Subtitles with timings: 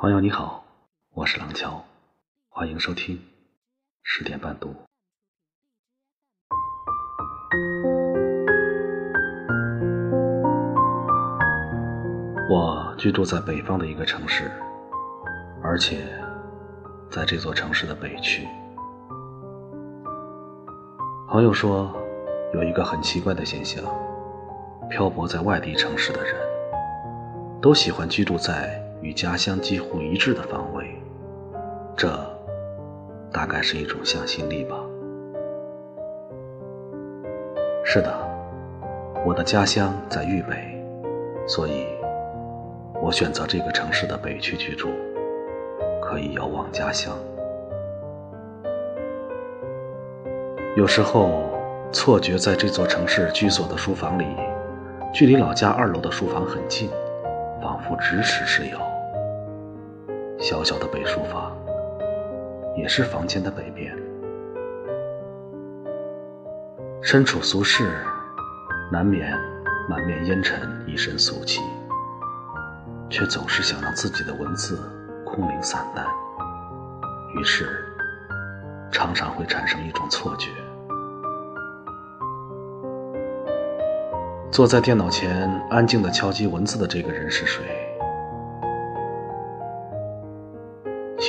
[0.00, 0.64] 朋友你好，
[1.12, 1.84] 我是廊桥，
[2.48, 3.20] 欢迎收听
[4.02, 4.74] 十点半读。
[12.48, 14.50] 我居住在北方的一个城市，
[15.62, 16.06] 而且
[17.10, 18.48] 在这座城市的北区。
[21.28, 21.94] 朋友说，
[22.54, 23.84] 有一个很奇怪的现象：
[24.88, 26.34] 漂泊在外地城市的人，
[27.60, 30.86] 都喜欢居住在与家乡几乎一致的方位。
[31.96, 32.08] 这
[33.32, 34.76] 大概是一种向心力吧。
[37.84, 38.12] 是的，
[39.26, 40.56] 我的家乡在豫北，
[41.46, 41.86] 所以
[43.02, 44.88] 我选择这个城市的北区居住，
[46.00, 47.16] 可以遥望家乡。
[50.76, 51.50] 有时候
[51.90, 54.26] 错觉在这座城市居所的书房里，
[55.12, 56.88] 距离老家二楼的书房很近，
[57.60, 58.89] 仿佛咫尺之遥。
[60.40, 61.54] 小小的北书房，
[62.74, 63.94] 也是房间的北边。
[67.02, 67.90] 身处俗世，
[68.90, 69.38] 难免
[69.86, 71.60] 满面烟尘，一身俗气，
[73.10, 74.78] 却总是想让自己的文字
[75.26, 76.06] 空灵散淡，
[77.36, 77.68] 于是
[78.90, 80.48] 常常会产生一种错觉。
[84.50, 87.89] 坐在电脑前安静的敲击文字的这个人是谁？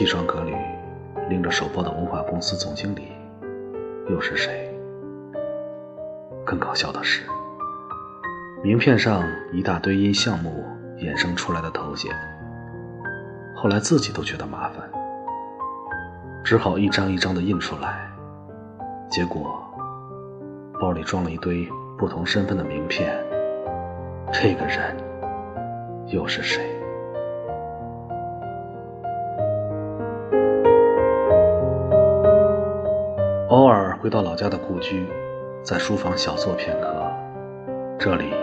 [0.00, 0.56] 西装革履、
[1.28, 3.12] 拎着手包的文化公司总经理
[4.08, 4.74] 又是谁？
[6.42, 7.24] 更搞笑的是，
[8.62, 10.64] 名片上一大堆因项目
[11.00, 12.10] 衍生出来的头衔，
[13.54, 14.90] 后来自己都觉得麻烦，
[16.42, 18.10] 只好一张一张的印出来，
[19.10, 19.62] 结果
[20.80, 21.68] 包里装了一堆。
[21.98, 23.14] 不同身份的名片，
[24.32, 24.96] 这个人
[26.06, 26.79] 又是谁？
[34.10, 35.06] 回到老家的故居，
[35.62, 37.00] 在书房小坐片刻。
[37.96, 38.34] 这里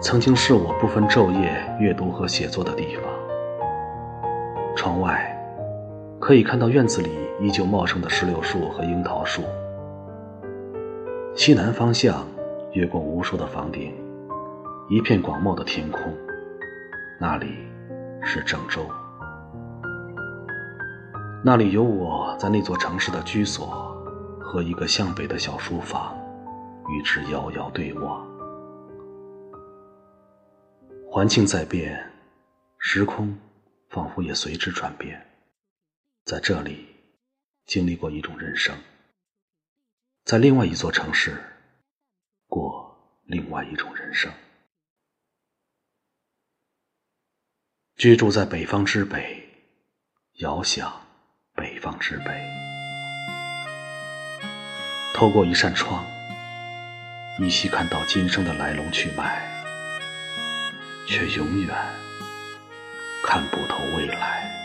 [0.00, 3.04] 曾经是我不分昼夜阅读和写作的地方。
[4.74, 5.24] 窗外
[6.18, 9.44] 可以看到院子里依旧茂盛的石榴树和樱桃树。
[11.36, 12.26] 西南方向。
[12.72, 13.92] 越过无数的房顶，
[14.88, 16.02] 一片广袤的天空，
[17.20, 17.46] 那里
[18.22, 18.80] 是郑州。
[21.44, 23.89] 那里有我在那座城市的居所
[24.50, 26.18] 和一个向北的小书房，
[26.88, 28.28] 与之遥遥对望。
[31.08, 32.12] 环境在变，
[32.80, 33.38] 时空
[33.90, 35.24] 仿佛也随之转变。
[36.24, 36.84] 在这里，
[37.66, 38.76] 经历过一种人生，
[40.24, 41.40] 在另外一座城市。
[42.48, 44.32] 过另外一种人生，
[47.94, 49.48] 居住在北方之北，
[50.38, 51.06] 遥想
[51.54, 52.69] 北方之北。
[55.12, 56.04] 透过一扇窗，
[57.38, 59.42] 依稀看到今生的来龙去脉，
[61.06, 61.76] 却永远
[63.22, 64.59] 看不透未来。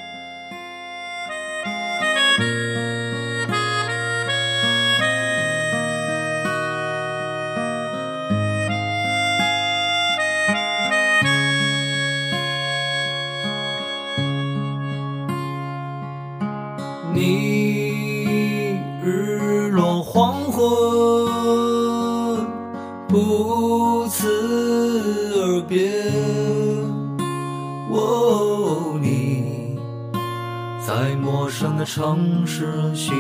[30.85, 33.11] 在陌生的城市寻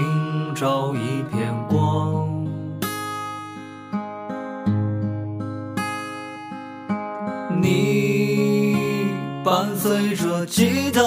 [0.53, 2.29] 找一片光，
[7.59, 11.01] 你伴随着吉他。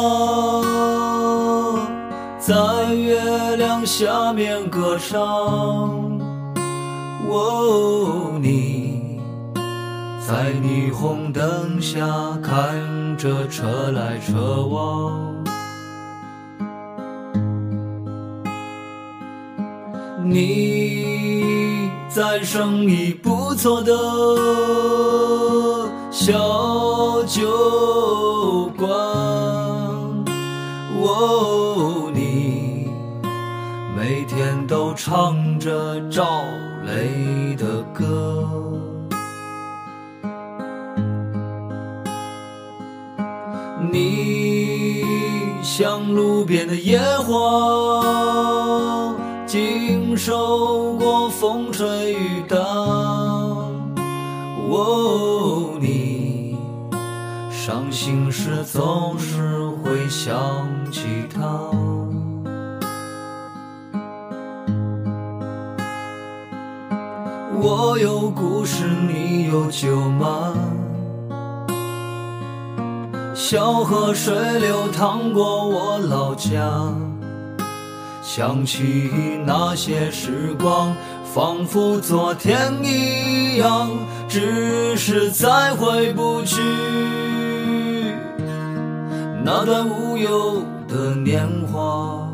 [2.40, 5.16] 在月亮下面歌唱，
[7.28, 9.20] 哦，你
[10.26, 12.04] 在霓虹灯下
[12.42, 15.44] 看着车来车往，
[20.24, 23.92] 你在生意不错的
[26.10, 28.88] 小酒馆，
[31.02, 31.74] 哦。
[33.96, 36.24] 每天都唱着赵
[36.86, 38.46] 雷的歌，
[43.92, 45.02] 你
[45.62, 48.00] 像路边的野花，
[49.48, 52.58] 经受过风吹雨打。
[54.70, 56.54] 哦，你。
[57.50, 60.36] 伤心时总是会想
[60.92, 61.40] 起他。
[67.60, 70.52] 我有故事，你有酒吗？
[73.34, 76.60] 小河水流淌过我老家，
[78.30, 79.10] 想起
[79.46, 80.94] 那些时光，
[81.24, 83.88] 仿佛昨天一样，
[84.28, 86.60] 只是再回不去
[89.42, 92.28] 那段无忧的年华。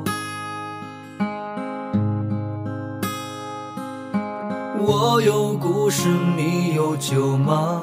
[4.81, 7.81] 我有故事，你有酒吗？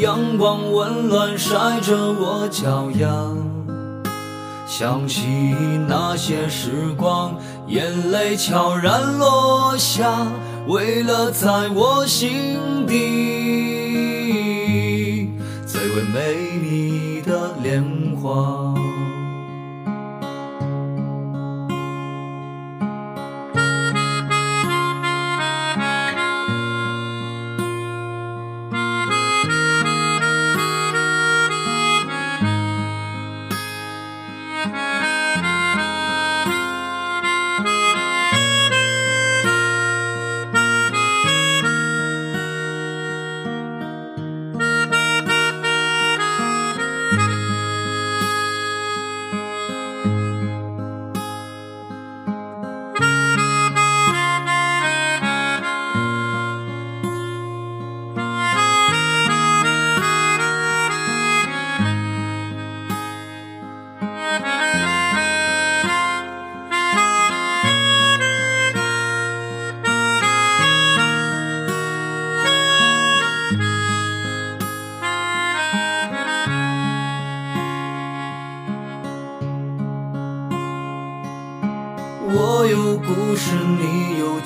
[0.00, 3.06] 阳光温暖晒着我脚丫，
[4.72, 5.26] 想起
[5.88, 7.34] 那些时光，
[7.66, 10.28] 眼泪悄然落下，
[10.68, 12.94] 为了在我心底
[15.66, 17.82] 最为美丽的莲
[18.22, 18.72] 花。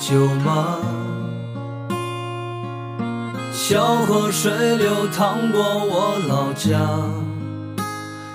[0.07, 0.77] 酒吗？
[3.51, 6.79] 小河水流淌过我老家，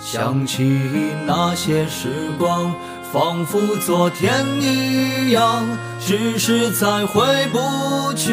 [0.00, 0.80] 想起
[1.28, 2.74] 那些时光，
[3.12, 5.64] 仿佛昨天一样，
[6.00, 7.22] 只是再回
[7.52, 8.32] 不去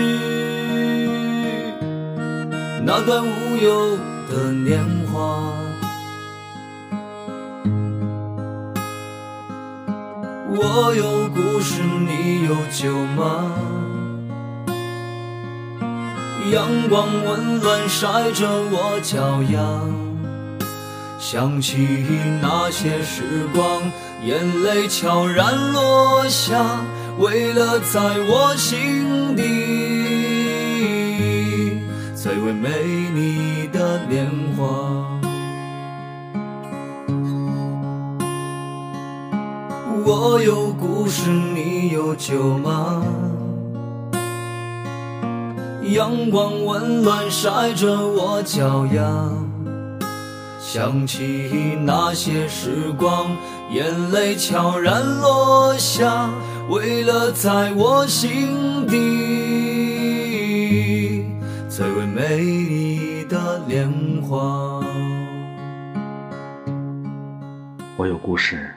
[2.83, 3.99] 那段无忧
[4.31, 5.53] 的年华。
[10.59, 13.51] 我有故事，你有酒吗？
[16.51, 19.57] 阳光温暖晒着我脚丫，
[21.17, 22.05] 想起
[22.43, 23.81] 那些时光，
[24.23, 26.63] 眼泪悄然落下，
[27.17, 29.41] 为了在我心底
[32.15, 32.69] 最为美
[33.15, 35.16] 丽的年华。
[40.09, 43.03] 我有故事，你有酒吗？
[45.83, 49.29] 阳光温暖晒着我脚丫，
[50.61, 53.35] 想起那些时光，
[53.69, 56.29] 眼泪悄然落下，
[56.69, 58.95] 为了在我心底
[61.67, 64.79] 最为美丽的莲花。
[67.97, 68.73] 我有故事。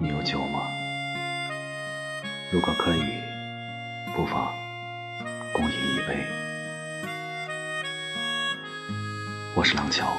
[0.00, 0.60] 你有酒吗？
[2.52, 3.02] 如果可以，
[4.14, 4.54] 不妨
[5.52, 6.24] 共饮一杯。
[9.56, 10.16] 我是廊桥，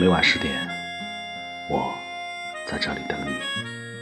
[0.00, 0.68] 每晚十点，
[1.70, 1.96] 我
[2.66, 3.93] 在这里等你。